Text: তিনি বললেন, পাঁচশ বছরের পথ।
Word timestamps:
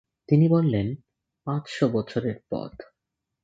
তিনি 0.29 0.45
বললেন, 0.49 0.87
পাঁচশ 1.47 1.83
বছরের 1.83 2.37
পথ। 2.49 2.73